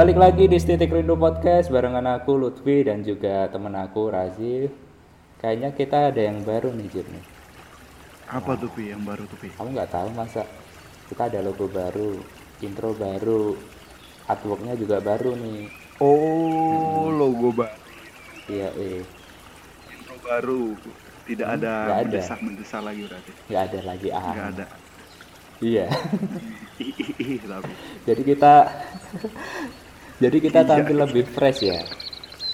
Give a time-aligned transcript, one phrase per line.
[0.00, 4.72] Balik lagi di Titik Rindu Podcast barengan aku Lutfi dan juga temen aku Razif.
[5.36, 7.20] Kayaknya kita ada yang baru nih Jir nih.
[8.32, 9.52] Apa tuh Pi yang baru tuh Pi?
[9.52, 10.48] Kamu nggak tahu masa
[11.04, 12.16] kita ada logo baru,
[12.64, 13.60] intro baru,
[14.24, 15.68] artworknya juga baru nih.
[16.00, 17.76] Oh, logo baru,
[18.48, 19.04] Iya, eh,
[20.00, 20.80] intro baru.
[21.28, 22.04] Tidak Hmm, ada nggak ada.
[22.08, 23.32] mendesak-mendesak lagi berarti.
[23.52, 24.32] nggak ada lagi ah.
[24.32, 24.64] Nggak ada.
[25.60, 25.86] Iya.
[28.08, 28.54] Jadi kita
[30.20, 30.68] jadi kita Iya.
[30.68, 31.80] tampil lebih fresh ya.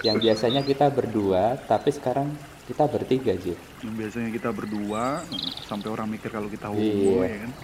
[0.01, 2.31] Yang biasanya kita berdua, tapi sekarang
[2.65, 3.35] kita bertiga.
[3.35, 5.23] Yang biasanya kita berdua
[5.63, 7.27] sampai orang mikir kalau kita homo Iya.
[7.27, 7.53] ya kan.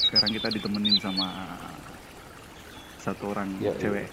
[0.00, 1.28] Sekarang kita ditemenin sama
[2.98, 3.78] satu orang Iya, iya.
[3.78, 4.08] cewek.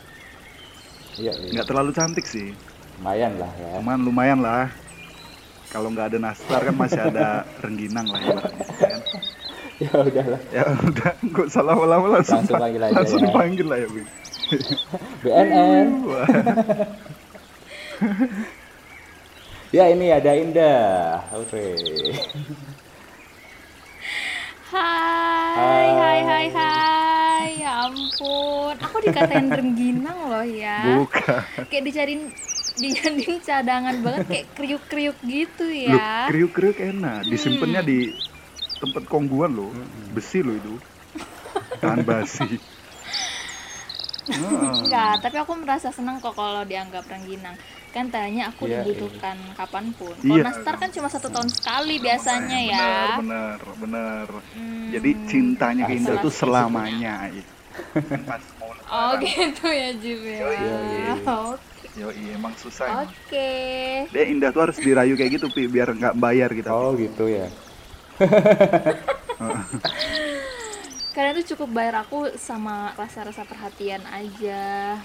[1.17, 1.49] Iya, iya.
[1.57, 2.53] Nggak terlalu cantik sih,
[2.99, 3.69] lumayan lah ya.
[3.81, 4.69] cuman lumayan lah.
[5.67, 8.65] Kalau nggak ada nastar kan masih ada rengginang lah ibaratnya.
[8.77, 9.01] ya kan?
[9.77, 10.41] Ya udahlah.
[10.49, 13.25] Ya udah, nggak salah lama langsung, Langsung panggil aja langsung ya.
[13.25, 13.87] dipanggil lah ya.
[15.21, 15.87] BNN.
[19.67, 21.27] Ya ini ada Indah.
[21.35, 21.75] Oke.
[24.67, 27.47] Hai, hai, hai, hai.
[27.57, 30.99] Ya ampun, aku dikatain rengginang loh ya.
[30.99, 31.67] Bukan.
[31.67, 32.21] Kayak dicariin
[32.77, 36.31] dijadiin cadangan banget kayak kriuk-kriuk gitu Loh, ya.
[36.31, 37.25] kriuk-kriuk enak.
[37.25, 37.89] Disimpannya Hmm.
[37.89, 37.97] di
[38.77, 39.71] tempat kongguan loh.
[40.11, 40.73] Besi loh itu.
[41.81, 42.57] Tahan basi.
[44.27, 44.75] Ah.
[44.83, 47.55] Enggak, tapi aku merasa senang kok kalau dianggap rengginang.
[47.95, 50.11] Kan tanya aku Iya, dibutuhkan kapan pun.
[50.19, 50.43] Kalau Iya.
[50.43, 52.87] nastar kan cuma satu tahun sekali biasanya ya.
[53.17, 54.27] Benar, benar, benar.
[54.53, 54.91] Hmm.
[54.91, 56.35] Jadi cintanya ke Indah Isolasi.
[56.35, 57.13] selamanya.
[58.87, 60.39] Oh gitu ya Jim ya.
[60.43, 61.13] Iya, iya.
[61.23, 61.85] Oke.
[61.97, 63.07] Yoi, emang susah.
[63.07, 63.49] Oke.
[64.11, 66.69] Dia Indah tuh harus dirayu kayak gitu, Pi, biar nggak bayar kita.
[66.69, 67.47] Oh gitu ya.
[71.13, 74.97] Kalian tuh cukup bayar aku sama rasa-rasa perhatian aja.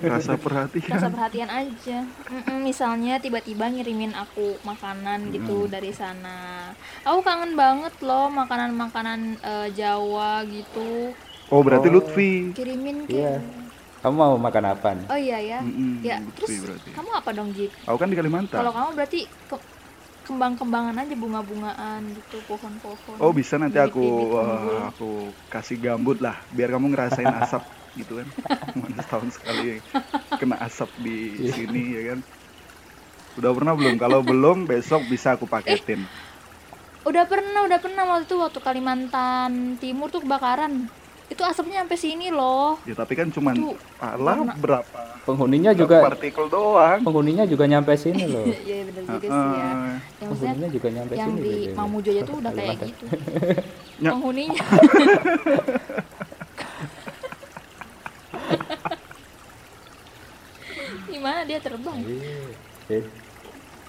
[0.00, 0.86] Rasa perhatian.
[0.88, 2.06] Rasa perhatian aja.
[2.28, 6.70] Mm-mm, misalnya tiba-tiba ngirimin aku makanan gitu dari sana.
[7.02, 11.10] Aku kangen banget loh makanan-makanan eh, Jawa gitu.
[11.48, 11.98] Oh, berarti Oh.
[11.98, 12.50] Lutfi.
[12.52, 13.38] Kirimin Iya.
[13.38, 13.42] kayak.
[13.96, 15.06] Kamu mau makan apa nih?
[15.08, 15.58] Oh iya ya.
[15.60, 16.90] Mm-mm, Ya, Lutfi terus berarti.
[16.94, 17.70] kamu apa dong, Jip?
[17.84, 18.58] Aku kan di Kalimantan.
[18.58, 19.66] Kalau kamu berarti ke-
[20.26, 23.16] kembang-kembangan aja bunga-bungaan gitu, pohon-pohon.
[23.22, 24.78] Oh bisa nanti aku unggul.
[24.90, 25.10] aku
[25.48, 27.62] kasih gambut lah biar kamu ngerasain asap
[27.94, 28.28] gitu kan.
[28.74, 29.80] Mana setahun sekali
[30.36, 32.20] kena asap di sini ya kan.
[33.38, 33.94] Udah pernah belum?
[34.00, 36.02] Kalau belum besok bisa aku paketin.
[37.06, 40.90] Udah pernah, udah pernah waktu itu waktu Kalimantan Timur tuh kebakaran.
[41.26, 42.78] Itu asapnya sampai sini loh.
[42.82, 43.54] Ya tapi kan cuman
[43.98, 47.02] alah warna- berapa Penghuninya berapa juga partikel doang.
[47.02, 48.46] penghuninya juga nyampe sini loh.
[48.62, 49.70] Iya bener juga sih ya.
[50.16, 51.42] Yang Penghuninya juga nyampe yang sini.
[51.42, 51.74] di BTW.
[51.74, 53.04] Mamuju aja tuh udah kayak gitu.
[53.96, 54.12] Ya.
[54.12, 54.60] Penghuninya.
[61.08, 61.98] Gimana dia terbang?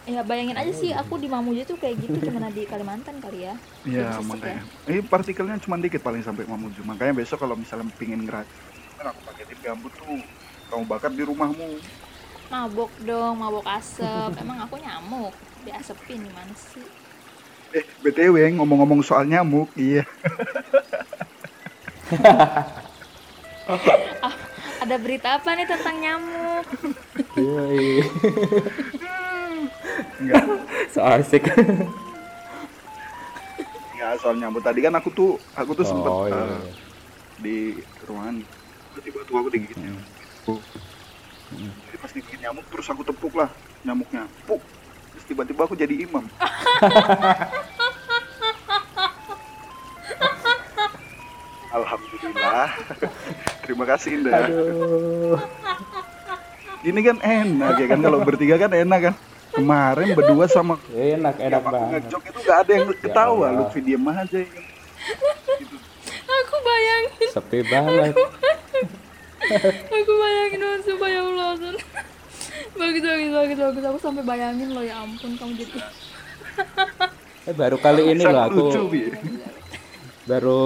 [0.07, 3.59] Ya bayangin aja sih aku di Mamuju tuh kayak gitu cuma di Kalimantan kali ya.
[3.83, 4.63] Iya makanya.
[4.87, 6.79] Ini partikelnya cuma dikit paling sampai Mamuju.
[6.87, 8.47] Makanya besok kalau misalnya pingin ngerat,
[8.95, 10.23] kan aku paketin gambut tuh.
[10.71, 11.75] Kamu bakar di rumahmu.
[12.47, 14.31] Mabok dong, mabok asap.
[14.39, 15.35] Emang aku nyamuk.
[15.67, 16.87] Diasepin gimana sih?
[17.75, 20.07] Eh, BTW ngomong-ngomong soal nyamuk, iya.
[24.87, 26.63] Ada berita apa nih tentang nyamuk?
[30.21, 30.35] iya, iya.
[30.37, 30.43] Enggak,
[30.93, 31.43] so asik.
[33.93, 34.61] enggak soal nyamuk.
[34.61, 36.37] Tadi kan aku tuh, aku tuh sempet oh, iya.
[36.37, 36.61] eh,
[37.37, 37.57] di
[38.05, 38.41] ruangan.
[38.97, 39.85] Tiba-tiba tuh aku digigit Hmm.
[39.85, 40.61] nyamuk.
[41.87, 43.49] Jadi pas digigit nyamuk terus aku tepuk lah
[43.85, 44.25] nyamuknya.
[44.45, 44.61] Puk.
[45.13, 46.25] Terus tiba-tiba aku jadi imam.
[51.67, 52.69] Alhamdulillah.
[53.67, 54.47] Terima kasih Indah.
[54.47, 55.37] Aduh.
[56.85, 59.15] Ini kan enak ya kan kalau bertiga kan enak kan.
[59.57, 61.89] Kemarin berdua sama Enak, enak yang aku banget.
[61.97, 63.33] ngejok itu gak ada yang ketawa.
[63.33, 63.49] Allah.
[63.57, 64.45] Lutfi diem aja ya.
[65.57, 65.75] Gitu.
[66.27, 68.13] Aku bayangin, Sepi banget.
[69.87, 71.49] aku bayangin oh, supaya ya Allah.
[72.77, 73.85] bagus, bagus, bagus, bagus.
[73.89, 75.77] Aku sampai bayangin loh ya ampun kamu jadi.
[77.47, 78.81] Eh, baru kali ini loh aku lucu,
[80.27, 80.61] baru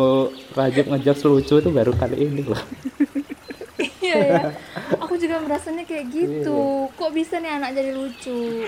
[0.51, 2.57] Rajab ngejokes lucu itu baru kali ini loh.
[4.01, 4.41] Iya ya.
[5.03, 6.57] Aku juga merasanya kayak gitu.
[6.93, 8.65] Kok bisa nih anak jadi lucu?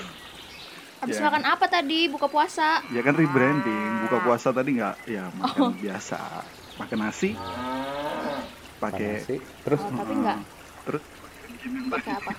[1.02, 1.26] Habis Ya.
[1.28, 2.08] makan apa tadi?
[2.08, 2.80] Buka puasa.
[2.88, 4.08] Ya kan rebranding.
[4.08, 6.20] Buka puasa tadi nggak ya makan biasa.
[6.80, 7.36] Makan nasi.
[8.80, 10.38] Pakai Pakai terus Oh, tapi enggak
[10.84, 11.04] terus
[11.88, 12.32] pakai apa?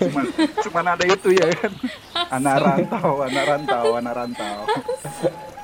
[0.00, 0.24] cuman
[0.64, 1.72] cuman ada itu ya kan.
[2.36, 4.58] Anak rantau, anak rantau, anak rantau.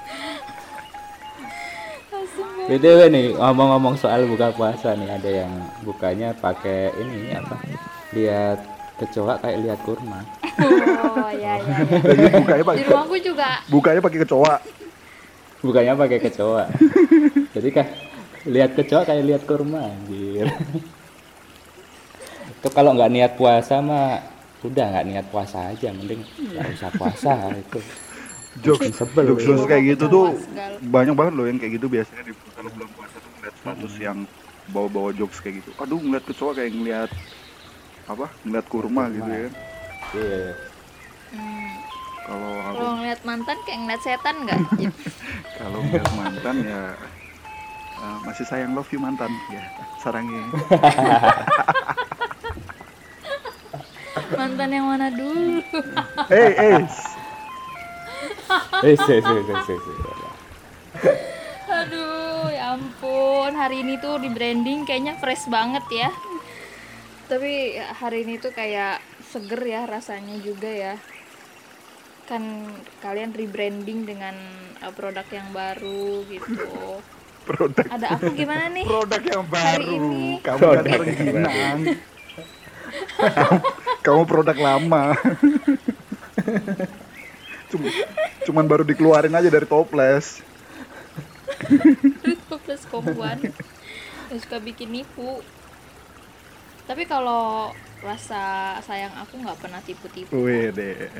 [2.66, 5.52] BTW nih ngomong-ngomong soal buka puasa nih ada yang
[5.86, 7.54] bukanya pakai ini apa?
[8.10, 8.58] Lihat
[8.98, 10.26] kecoa kayak lihat kurma.
[10.42, 11.78] Oh ya ya.
[11.78, 11.78] ya.
[12.10, 14.56] Jadi bukanya Di pakai rumahku juga bukanya pakai kecoa.
[15.62, 16.64] Bukanya pakai kecoa.
[17.54, 17.86] Jadi kan
[18.50, 20.50] lihat kecoa kayak lihat kurma anjir.
[22.50, 24.26] Itu kalau nggak niat puasa mah
[24.66, 27.32] udah nggak niat puasa aja mending nggak usah puasa
[27.62, 27.78] itu.
[28.56, 29.24] Jokes, Sebel.
[29.28, 30.76] jokes jokes kayak gitu tuh Segala.
[30.80, 34.18] banyak banget loh yang kayak gitu biasanya di kalau bulan puasa tuh ngeliat status yang
[34.66, 35.70] bawa-bawa jokes kayak gitu.
[35.76, 37.10] Aduh ngeliat kecoa kayak ngeliat
[38.06, 38.26] apa?
[38.42, 39.48] Ngeliat kurma gitu ya.
[40.12, 40.42] Iya.
[41.28, 41.68] Hmm.
[42.22, 44.58] Kalau aku Kalau ngeliat mantan kayak ngeliat setan nggak?
[44.76, 44.94] Jip?
[45.60, 46.82] kalau ngeliat mantan ya
[47.96, 49.62] eh, masih sayang love you mantan ya
[49.96, 50.36] sarangi
[54.36, 55.62] mantan yang mana dulu?
[56.28, 56.78] eh eh
[58.84, 59.96] Eh, sih, sih, sih, sih.
[61.66, 63.52] Aduh, ya ampun.
[63.56, 66.10] Hari ini tuh di branding kayaknya fresh banget ya.
[67.26, 70.94] Tapi hari ini tuh kayak seger ya rasanya juga ya.
[72.26, 72.70] Kan
[73.02, 74.34] kalian rebranding dengan
[74.82, 77.02] uh, produk yang baru gitu.
[77.46, 78.82] produk Ada aku gimana nih?
[78.82, 80.26] produk yang Hari baru ini.
[80.42, 81.78] kamu Produk kan rengginang
[84.04, 85.14] kamu produk lama
[87.76, 87.92] Cuma,
[88.48, 90.40] cuman baru dikeluarin aja dari toples
[92.66, 93.38] plus kombuan
[94.28, 95.40] yang suka bikin nipu.
[96.86, 97.70] Tapi kalau
[98.04, 100.34] rasa sayang aku nggak pernah tipu-tipu.
[100.36, 101.14] Wede.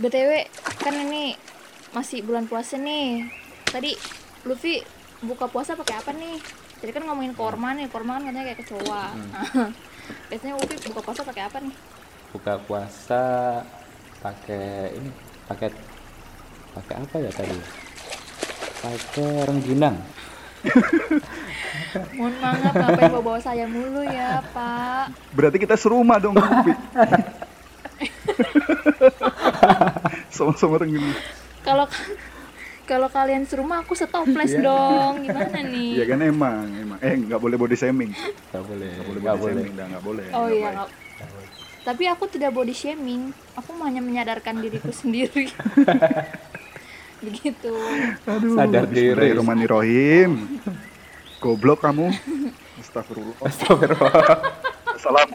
[0.00, 0.48] BTW
[0.80, 1.36] kan ini
[1.92, 3.28] masih bulan puasa nih.
[3.68, 3.92] Tadi
[4.48, 4.80] Luffy
[5.20, 6.40] buka puasa pakai apa nih?
[6.80, 9.04] Jadi kan ngomongin korma nih, korma kan katanya kayak kecoa.
[10.32, 11.74] Biasanya Luffy buka puasa pakai apa nih?
[12.32, 13.22] Buka puasa
[14.24, 15.10] pakai ini,
[15.44, 15.68] pakai
[16.72, 17.58] pakai apa ya tadi?
[18.80, 19.96] Pakai rengginang.
[22.16, 25.10] Mohon maaf ngapain bawa bawa saya mulu ya Pak.
[25.32, 26.72] berarti kita serumah dong Upi.
[30.36, 31.16] sama-sama rengginang
[31.64, 31.84] Kalau
[32.90, 35.22] kalau kalian serumah aku setoples dong.
[35.22, 35.90] Gimana nih?
[35.94, 38.10] Iya kan emang emang eh nggak boleh body shaming
[38.50, 39.54] Gak boleh, nggak boleh nggak body boleh.
[39.54, 40.70] shaming dah nggak boleh Oh nggak iya.
[40.74, 40.92] nggak-
[41.80, 43.22] Tapi aku tidak body shaming.
[43.54, 45.48] Aku hanya menyadarkan diriku sendiri.
[47.22, 47.72] Begitu.
[48.24, 49.12] Aduh, Sadar diri.
[49.12, 50.30] Bismillahirrahmanirrahim.
[51.38, 52.10] Goblok kamu.
[52.76, 53.36] Astagfirullah.
[53.40, 54.36] Astagfirullah.
[54.96, 55.28] Salam.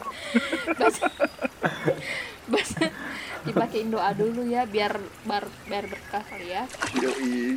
[3.55, 6.63] Dipakein doa dulu ya biar bar, biar berkah kali ya
[6.99, 7.55] Yoi.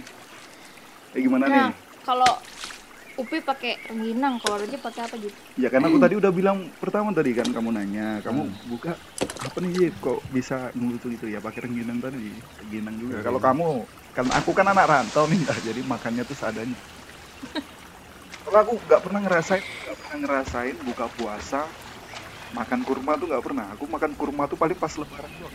[1.17, 1.75] Eh gimana nah nih?
[2.06, 2.31] kalau
[3.19, 7.11] Upi pakai rengginang kalau Roji pakai apa gitu Ya kan aku tadi udah bilang pertama
[7.11, 8.95] tadi kan kamu nanya, kamu buka
[9.43, 9.95] apa nih Yip?
[9.99, 12.31] kok bisa ngelucu gitu ya pakai rengginang tadi,
[12.62, 13.19] rengginang juga.
[13.27, 13.67] Kalau kamu
[14.15, 16.79] kan aku kan anak rantau nih, ah, jadi makannya tuh seadanya.
[18.47, 21.61] Kalau aku nggak pernah ngerasain, nggak pernah ngerasain buka puasa
[22.55, 23.67] makan kurma tuh nggak pernah.
[23.75, 25.55] Aku makan kurma tuh paling pas lebaran doang.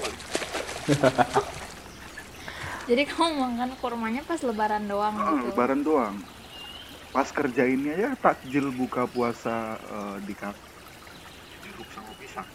[2.90, 6.16] jadi kamu makan kurmanya pas lebaran doang Ah, gitu lebaran doang.
[7.10, 10.58] Pas kerjainnya ya takjil buka puasa eh, di kafe.
[11.66, 12.46] Jeruk sama pisang.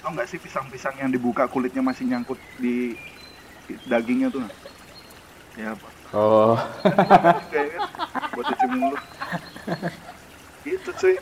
[0.00, 2.94] Tau nggak sih pisang-pisang yang dibuka kulitnya masih nyangkut di
[3.66, 4.46] di dagingnya tuh?
[5.58, 5.88] Ya apa?
[6.10, 6.58] Oh,
[7.50, 7.88] Kayak gitu.
[8.34, 9.02] buat cuci mulut.
[10.66, 11.16] Gitu cuy.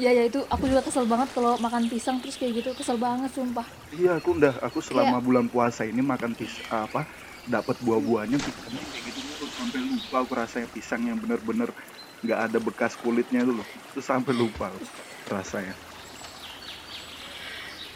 [0.00, 3.28] Ya ya itu aku juga kesel banget kalau makan pisang terus kayak gitu kesel banget
[3.30, 3.68] sumpah.
[3.92, 7.04] Iya aku udah aku selama Kayak- bulan puasa ini makan pis apa
[7.44, 11.68] dapat buah-buahnya pisangnya kayak gitu terus sampai lupa aku rasanya pisang yang bener-bener
[12.20, 13.68] nggak ada bekas kulitnya itu loh.
[13.92, 14.72] Terus sampai lupa
[15.26, 15.76] rasanya.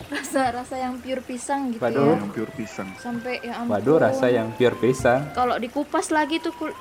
[0.04, 2.04] Rasa rasa yang pure pisang gitu Waduh.
[2.04, 2.20] ya.
[2.20, 2.88] Yang pure pisang.
[2.98, 3.72] Sampai ya ampun.
[3.72, 5.32] Waduh rasa yang pure pisang.
[5.32, 6.72] kalau dikupas lagi tuh kul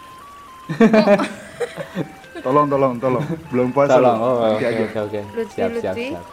[2.43, 3.23] tolong tolong tolong.
[3.49, 4.83] Belum puasa Tolong, oh oke aja.
[4.83, 5.21] oke oke.
[5.49, 6.23] Siap siap siap.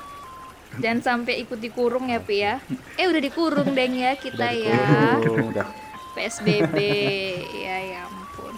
[0.79, 2.59] jangan sampai ikut dikurung ya pi ya?
[2.95, 4.83] Eh udah dikurung deng ya kita Udah ya.
[5.43, 5.67] udah.
[6.11, 6.76] PSBB
[7.57, 8.55] ya ya ampun.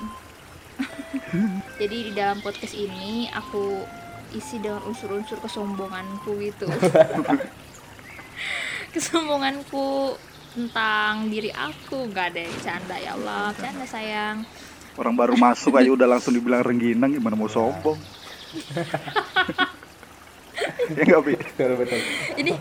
[1.81, 3.85] Jadi di dalam podcast ini aku
[4.33, 6.67] isi dengan unsur-unsur kesombonganku gitu.
[8.93, 10.17] Kesombonganku
[10.53, 12.09] tentang diri aku.
[12.09, 13.53] Nggak ada yang canda ya Allah.
[13.57, 14.45] Canda sayang
[14.95, 17.97] orang baru masuk aja udah langsung dibilang rengginang gimana mau sombong
[20.93, 21.99] ya nggak pi Betul betul.
[22.37, 22.53] ini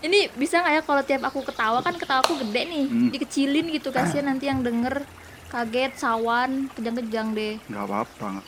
[0.00, 3.08] ini bisa nggak ya kalau tiap aku ketawa kan ketawa aku gede nih Hmm.
[3.08, 5.02] dikecilin gitu kasihan nanti yang denger
[5.48, 8.42] kaget sawan kejang-kejang deh nggak apa-apa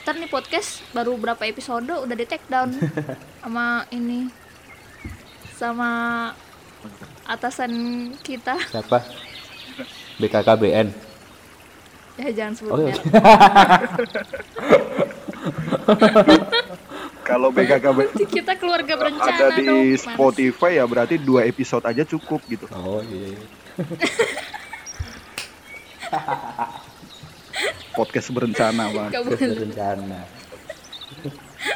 [0.00, 2.72] ntar nih podcast baru berapa episode udah di take down
[3.40, 4.26] sama ini
[5.54, 5.90] sama
[7.24, 7.70] atasan
[8.18, 8.98] kita Siapa?
[10.20, 10.88] BKKBN.
[12.20, 12.92] ya jangan sebut Oh, iya.
[17.24, 17.98] Kalau BKKB
[18.28, 20.02] kita keluarga berencana ada di dong Mas.
[20.02, 22.66] Spotify ya berarti dua episode aja cukup gitu.
[22.74, 23.38] Oh iya.
[27.96, 29.10] Podcast berencana bang.
[29.14, 29.38] Boleh.
[29.38, 30.20] Berencana.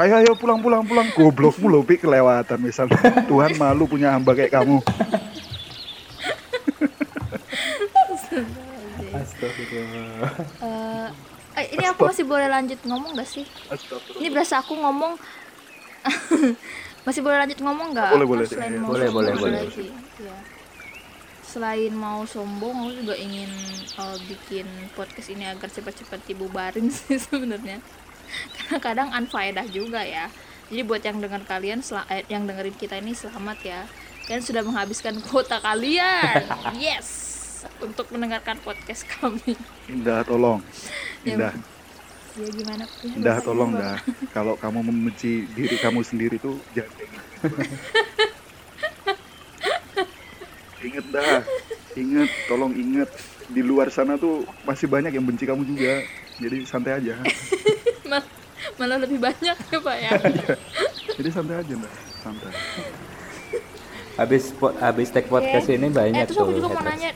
[0.01, 1.07] Ayo ayo pulang pulang pulang.
[1.13, 2.99] Goblokmu loh Pi, kelewatan misalnya.
[3.31, 4.81] Tuhan malu punya hamba kayak kamu.
[9.15, 10.31] Astagfirullah.
[11.55, 13.47] Eh, eh, ini aku masih boleh lanjut ngomong gak sih?
[14.19, 15.15] Ini berasa aku ngomong.
[17.05, 18.13] Masih boleh lanjut ngomong nggak?
[18.17, 18.47] Boleh, boleh.
[18.49, 19.61] selain mau Boleh, boleh, sombong boleh.
[19.69, 19.89] lagi.
[20.21, 20.37] Iya.
[21.45, 23.47] selain mau sombong aku juga ingin
[23.95, 24.67] eh, bikin
[24.99, 27.79] podcast ini agar cepat-cepat dibubarin sih sebenarnya.
[28.57, 30.33] Karena kadang unfaedah juga ya.
[30.73, 33.81] Jadi buat yang dengar kalian eh, yang dengerin kita ini selamat ya.
[34.25, 36.49] Kalian sudah menghabiskan kuota kalian.
[36.81, 37.34] Yes
[37.81, 39.55] untuk mendengarkan podcast kami
[39.89, 40.61] Indah tolong.
[41.25, 41.53] Ya, Indah,
[42.35, 43.97] ya gimana Ya, Indah Bapak, tolong dah.
[44.33, 47.47] Kalau kamu membenci diri kamu sendiri tuh jangan kayak gitu.
[50.85, 51.41] Ingat dah,
[51.97, 53.09] ingat, tolong ingat.
[53.45, 56.05] Di luar sana tuh masih banyak yang benci kamu juga.
[56.41, 57.17] Jadi santai aja.
[58.11, 58.29] Mal-
[58.75, 60.11] malah lebih banyak ya pak ya
[61.21, 61.95] Jadi santai aja dah,
[62.25, 62.53] santai.
[64.15, 65.75] Habis habis take podcast Oke.
[65.79, 67.11] ini banyak eh terus aku tuh juga mau nanya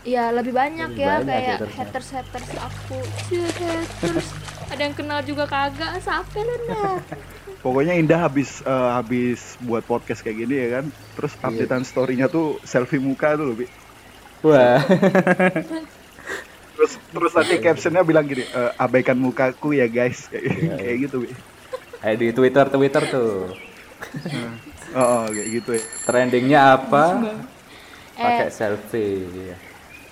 [0.00, 1.76] Iya lebih banyak Lebih ya banyak kayak hatersnya.
[1.76, 2.96] haters haters aku
[3.28, 4.28] Cie, haters
[4.70, 6.96] ada yang kenal juga kagak sampai lah
[7.64, 10.84] Pokoknya Indah habis eh, habis buat podcast kayak gini ya kan.
[11.12, 11.44] Terus Iya.
[11.44, 13.68] updatean story-nya tuh selfie muka tuh Bi.
[14.40, 14.80] Wah.
[16.72, 20.24] Terus terus nanti captionnya bilang gini, "Eh, abaikan mukaku ya guys.
[20.32, 21.28] Kayak, Iya, kayak gitu, Bi.
[22.00, 23.32] Kayak di Twitter Twitter tuh.
[24.90, 25.82] Oh, oh, kayak gitu ya.
[26.08, 27.04] Trendingnya apa?
[28.16, 29.52] Pakai eh selfie.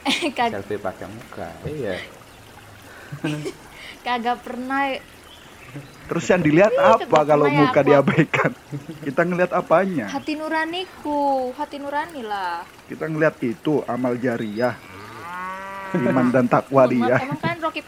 [0.09, 0.25] Iya.
[0.25, 1.49] eh kag- Selfie pakai muka.
[1.63, 1.95] Iya.
[4.07, 4.97] kagak pernah
[6.09, 7.89] Terus yang dilihat Ih, apa kalau ya muka aku.
[7.93, 8.51] diabaikan?
[9.07, 10.09] Kita ngelihat apanya?
[10.09, 14.73] hati nuraniku hati nurani lah Kita ngelihat itu amal jariah.
[15.93, 17.21] Iman dan takwa dia.
[17.21, 17.85] emang kalian rokip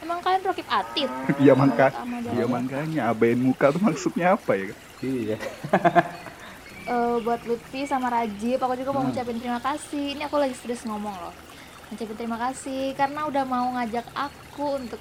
[0.00, 1.88] emang kalian rokip atit Iya mangka.
[2.32, 2.48] Iya jalan.
[2.48, 4.72] makanya abain muka tuh maksudnya apa ya?
[5.04, 5.36] Iya.
[6.82, 9.10] Eh, buat Lutfi sama Rajib aku juga mau Hmm.
[9.10, 10.18] ngucapin terima kasih.
[10.18, 11.34] Ini aku lagi serius ngomong loh.
[11.88, 14.98] Ngucapin terima kasih karena udah mau ngajak aku untuk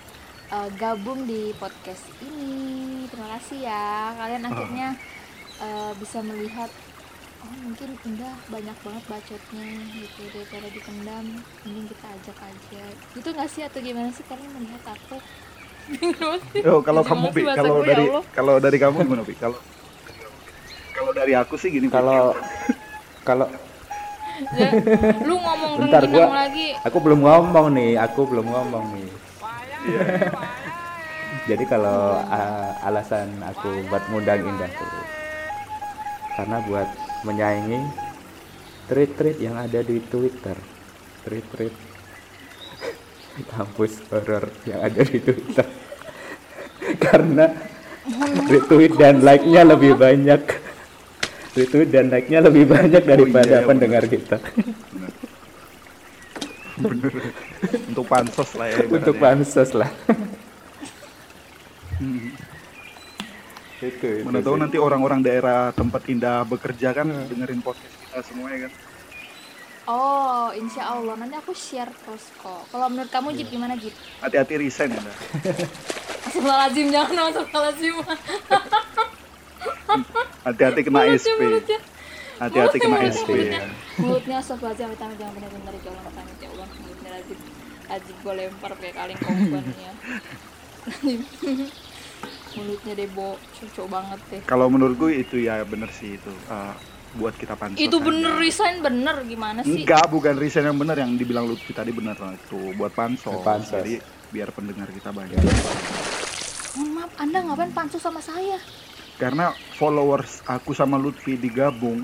[0.48, 3.08] eh, gabung di podcast ini.
[3.08, 3.88] Terima kasih ya.
[4.14, 4.88] Kalian akhirnya
[5.58, 6.70] eh, bisa melihat
[7.42, 9.66] oh mungkin indah banyak banget bacotnya.
[9.90, 11.26] Gitu daripada dipendam
[11.66, 12.84] mending kita ajak aja.
[13.12, 13.62] Gitu nggak sih?
[13.64, 14.22] Atau gimana sih?
[14.22, 15.18] Kalian melihat aku?
[15.90, 16.62] Bingung sih.
[16.62, 19.34] Yo, kalau kamu bahasa kalau ya dari kalau dari kamu gimana Pi?
[19.34, 19.58] Kalau
[20.92, 21.88] kalau dari aku sih gini.
[21.88, 22.36] Kalau
[23.28, 23.48] kalau
[24.58, 24.74] Ya,
[25.22, 29.10] lu ngomong Bentar, gua- lagi aku belum ngomong nih, aku belum ngomong nih.
[31.46, 34.90] Jadi kalau uh, alasan aku buat ngundang Indah tuh
[36.34, 36.90] karena buat
[37.22, 37.86] menyaingi
[38.90, 40.58] tweet-tweet yang ada di Twitter.
[41.22, 41.76] Tweet-tweet
[43.54, 45.68] kampus horor yang ada di Twitter.
[47.06, 47.46] karena
[48.50, 50.42] retweet dan like-nya lebih banyak.
[51.52, 54.40] Retweet dan like-nya lebih banyak daripada iya, pendengar kita.
[56.80, 57.12] Bener.
[57.92, 58.78] Untuk pansos lah ya.
[58.88, 59.44] Untuk ibaratnya.
[59.44, 59.92] pansos lah.
[62.02, 62.34] Hmm.
[63.84, 64.62] itu, itu Mana tahu sih.
[64.64, 68.72] nanti orang-orang daerah tempat Indah bekerja kan dengerin podcast kita semua ya kan.
[69.92, 72.64] Oh, insya Allah nanti aku share terus kok.
[72.72, 73.92] Kalau menurut kamu Jip gimana Jip?
[74.24, 75.02] Hati-hati resign ya.
[76.32, 77.96] Astagfirullahaladzim, jangan astagfirullahaladzim.
[80.48, 81.42] Hati-hati kena SP.
[82.42, 83.30] Hati-hati kena SP.
[84.02, 84.36] mulutnya.
[84.36, 84.42] ya.
[84.42, 86.68] Astagfirullahaladzim, amit amit jangan benar-benar ya Allah, amit ya Allah.
[86.82, 87.38] Mulutnya Rajib,
[87.90, 89.92] Rajib gue lempar kayak kaleng kombannya.
[92.52, 94.42] Mulutnya Debo, cocok banget deh.
[94.50, 96.34] Kalau menurutku itu ya bener sih itu.
[96.50, 96.74] Eh,
[97.12, 97.80] buat kita pansos.
[97.80, 98.08] Itu aja.
[98.08, 99.84] bener resign bener gimana sih?
[99.84, 103.44] Enggak, bukan resign yang benar yang dibilang Lutfi tadi benar lah itu buat pansos.
[103.44, 103.84] Pansos.
[103.84, 104.00] Jadi
[104.32, 105.36] biar pendengar kita banyak.
[106.72, 108.56] Mohon maaf, Anda ngapain pansus sama saya?
[109.22, 112.02] Karena followers aku sama Lutfi digabung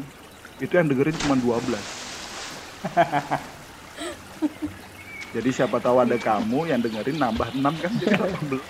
[0.61, 1.65] itu yang dengerin cuma 12.
[5.33, 8.61] Jadi siapa tahu ada kamu yang dengerin nambah 6 kan jadi 18.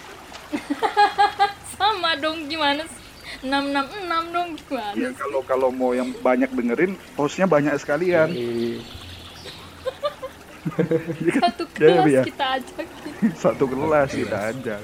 [1.78, 3.04] Sama dong gimana sih?
[3.46, 8.32] 666 dong gimana Ya kalau kalau mau yang banyak dengerin hostnya banyak sekalian.
[11.40, 12.24] Satu Ya, ya, kelas ya.
[12.26, 12.88] kita ajakin
[13.38, 14.82] satu kelas kita ajak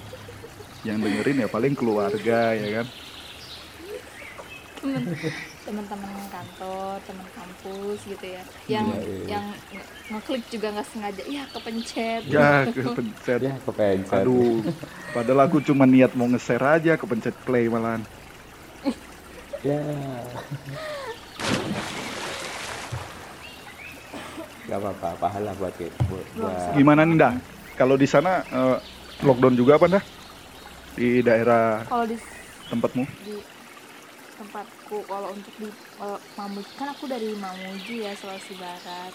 [0.88, 2.88] yang dengerin ya paling keluarga ya kan
[4.84, 5.04] temen
[5.64, 8.44] teman-teman kantor teman kampus gitu ya.
[8.68, 9.26] Yang Iya, iya.
[9.32, 14.60] yang nge- ngeklik juga nggak sengaja ya kepencet ya kepencet ya kepencet aduh
[15.10, 18.04] padahal aku cuma niat mau nge-share aja kepencet play malahan.
[19.64, 19.80] Ya.
[24.64, 25.96] Gak apa-apa, pahala buat kita.
[26.08, 27.34] Buat, buat gimana nih dah
[27.74, 28.78] kalau di sana eh,
[29.22, 30.04] lockdown juga apa dah
[30.94, 32.16] di daerah kalau di
[32.68, 33.04] tempatmu?
[33.24, 33.36] di
[34.38, 34.98] tempatku.
[35.06, 39.14] Kalau untuk di kalau Mamuju kan aku dari Mamuju ya Sulawesi Barat.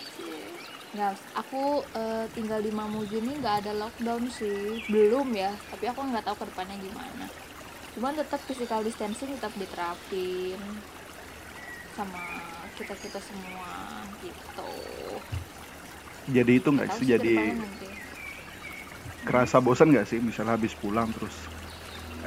[0.95, 4.83] Nggak aku eh, tinggal di Mamuju ini nggak ada lockdown sih.
[4.89, 7.27] Belum ya tapi aku nggak tahu ke depannya gimana.
[7.99, 10.61] Cuman tetap physical distancing tetap diterapin
[11.99, 12.23] sama
[12.79, 14.73] kita kita semua gitu.
[16.29, 17.05] Jadi itu nggak sih?
[17.09, 17.57] jadi
[19.27, 20.21] kerasa bosan nggak sih?
[20.23, 21.35] Misalnya habis pulang terus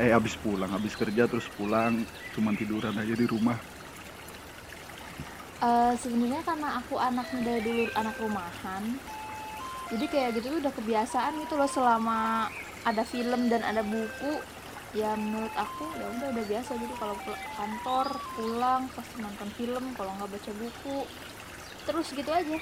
[0.03, 1.93] eh habis pulang habis kerja terus pulang
[2.33, 3.57] cuman tiduran aja di rumah.
[5.61, 8.83] Eh, sebenarnya karena aku anaknya dari dulu anak rumahan
[9.91, 12.49] jadi kayak gitu udah kebiasaan gitu loh selama
[12.89, 14.33] ada film dan ada buku
[14.91, 19.83] ya menurut aku ya udah udah biasa jadi kalau pul- kantor pulang pasti nonton film
[19.97, 20.97] kalau nggak baca buku
[21.87, 22.57] terus gitu aja.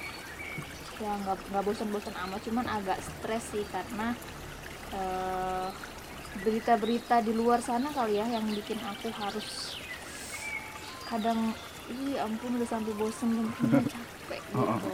[1.00, 4.12] Ya nggak nggak bosan-bosan amat cuman agak stres sih karena
[4.92, 5.68] eh,
[6.36, 9.76] berita-berita di luar sana kali ya yang bikin aku harus
[11.04, 11.50] kadang
[11.90, 13.50] ih ampun udah sampai bosen dan
[13.92, 14.90] capek gitu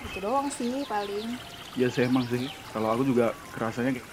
[0.00, 1.28] Oh, itu doang sih paling.
[1.72, 2.48] Ya saya emang sih.
[2.72, 4.08] Kalau aku juga kerasanya kayak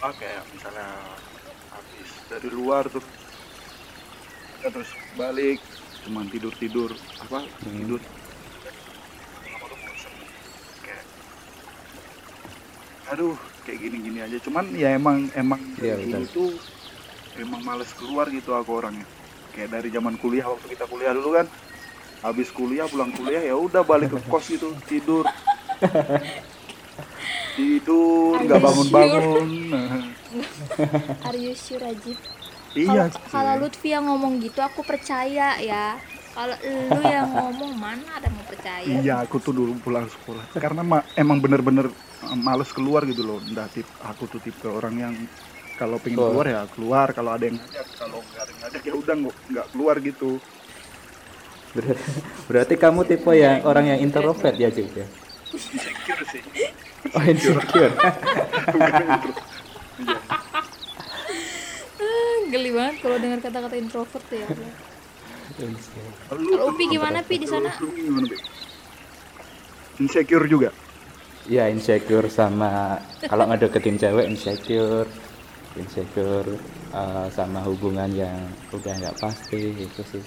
[0.00, 0.86] ah, kayak misalnya
[1.68, 3.02] habis dari luar tuh
[4.60, 5.56] terus balik
[6.02, 7.80] cuman tidur tidur apa Hmm.
[7.80, 8.00] tidur
[9.46, 10.12] Lama-lama bosen.
[10.80, 11.04] kayak
[13.10, 13.34] aduh
[13.66, 14.38] kayak gini gini aja.
[14.42, 16.24] Cuman ya emang emang dulu betul.
[16.30, 16.50] tuh
[17.38, 19.06] emang males keluar gitu aku orangnya.
[19.50, 21.46] Kayak dari zaman kuliah waktu kita kuliah dulu kan
[22.20, 25.26] habis kuliah pulang kuliah ya udah balik ke kos gitu tidur.
[27.60, 29.48] Tidur nggak you bangun bangun
[31.28, 32.16] are you sure Rajib
[32.78, 33.10] iya.
[33.10, 35.98] Kalau kalau Lutfi yang ngomong gitu aku percaya ya
[36.40, 38.80] kalau lu yang ngomong mana ada mau percaya?
[38.80, 40.40] Iya aku tuh dulu pulang sekolah.
[40.56, 43.44] Karena ma- emang bener-bener eh, males keluar gitu loh.
[43.44, 45.12] Nggak tip aku tuh tipe orang yang
[45.76, 46.48] kalau pengen keluar.
[46.48, 47.12] ya keluar.
[47.12, 50.30] Kalau ada yang ngajak kalau nggak ada yang ngajak ya udah nggak nggak keluar gitu.
[51.76, 52.02] Berarti,
[52.48, 55.06] berarti kamu tipe yang orang yang introvert ya Cip ya?
[55.52, 56.40] insecure sih.
[57.12, 57.92] Oh insecure.
[62.50, 64.48] Geli banget kalau dengar kata-kata introvert ya
[66.28, 67.70] kalau Upi gimana Pi di sana?
[69.98, 70.70] Insecure juga?
[71.48, 75.08] Ya insecure sama kalau ngedeketin cewek insecure,
[75.74, 76.48] insecure
[76.92, 78.36] eh, sama hubungan yang
[78.70, 80.24] udah nggak pasti gitu sih.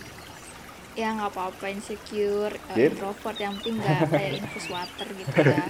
[0.94, 2.94] ya nggak apa-apa insecure eh, Gitu.
[2.94, 5.66] introvert yang penting nggak kayak infus water gitu ya.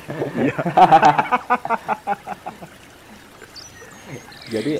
[4.51, 4.73] Jadi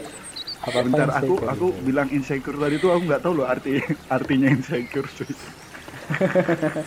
[0.64, 3.72] apa bentar aku aku bilang insecure tadi tuh aku nggak tahu loh arti
[4.08, 5.28] artinya insecure sih.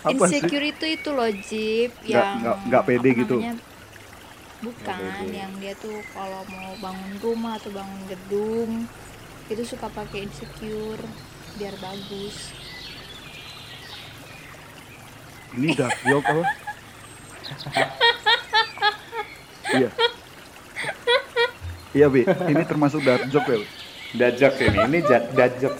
[0.00, 0.48] Apa sih?
[0.48, 3.36] Insecure itu itu loh Jeep yang nggak- nggak pede apa gitu?
[3.36, 3.52] namanya,
[4.64, 5.36] bukan pede.
[5.40, 8.70] yang dia tuh kalau mau bangun rumah atau bangun gedung
[9.52, 11.04] itu suka pakai insecure
[11.58, 12.36] biar bagus.
[15.50, 16.44] Ini dark joke apa
[19.72, 19.90] iya
[21.92, 23.68] iya bi ini termasuk dark joke ya Bi?
[24.10, 25.70] Dajok ini, ini ja- dajok.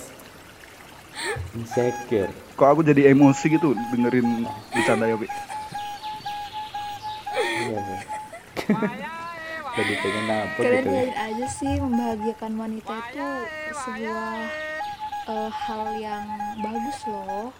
[1.52, 2.30] Insecure.
[2.54, 5.26] kok aku jadi emosi gitu dengerin bercanda ya bi
[7.60, 7.94] Iya, Bu.
[9.70, 10.90] Jadi pengen apa kalian gitu.
[10.90, 13.26] lihat aja sih membahagiakan wanita itu
[13.76, 14.34] sebuah
[15.26, 16.24] eh, hal yang
[16.58, 17.50] bagus loh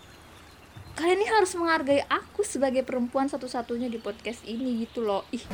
[0.93, 5.45] kalian ini harus menghargai aku sebagai perempuan satu-satunya di podcast ini gitu loh ih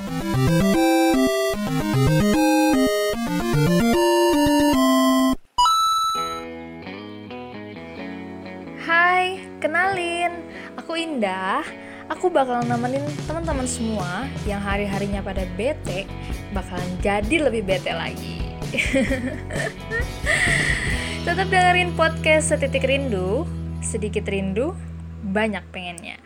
[11.16, 11.64] Indah.
[12.12, 16.04] Aku bakal nemenin teman-teman semua yang hari-harinya pada bete
[16.52, 18.44] bakalan jadi lebih bete lagi.
[21.24, 23.48] Tetap dengerin podcast Setitik Rindu,
[23.80, 24.76] sedikit rindu,
[25.32, 26.20] banyak pengennya.